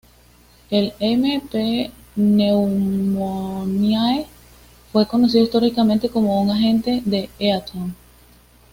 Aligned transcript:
El 0.71 0.93
"M. 0.99 1.43
pneumoniae" 2.15 4.25
fue 4.91 5.05
conocido 5.05 5.43
históricamente 5.43 6.09
como 6.09 6.41
un 6.41 6.49
"agente 6.49 7.03
de 7.05 7.29
Eaton". 7.37 7.95